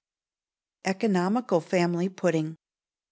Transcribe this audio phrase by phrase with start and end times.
[0.83, 2.55] Economical Family Pudding.